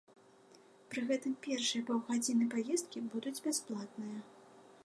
Пры 0.93 1.01
гэтым 1.11 1.33
першыя 1.47 1.87
паўгадзіны 1.89 2.45
паездкі 2.57 3.07
будуць 3.15 3.39
бясплатныя. 3.49 4.19